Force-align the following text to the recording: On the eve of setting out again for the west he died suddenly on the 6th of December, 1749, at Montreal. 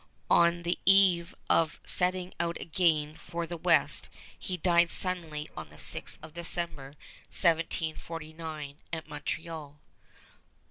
On 0.31 0.63
the 0.63 0.79
eve 0.83 1.35
of 1.47 1.79
setting 1.85 2.33
out 2.39 2.59
again 2.59 3.15
for 3.15 3.45
the 3.45 3.55
west 3.55 4.09
he 4.39 4.57
died 4.57 4.89
suddenly 4.89 5.47
on 5.55 5.69
the 5.69 5.75
6th 5.75 6.17
of 6.23 6.33
December, 6.33 6.95
1749, 7.29 8.77
at 8.91 9.07
Montreal. 9.07 9.79